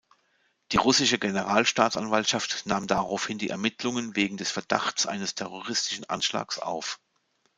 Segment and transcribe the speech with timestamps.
[0.71, 6.99] Die russische Generalstaatsanwaltschaft nahm daraufhin die Ermittlungen wegen des Verdachts eines terroristischen Anschlags auf.